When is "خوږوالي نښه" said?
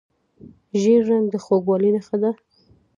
1.43-2.17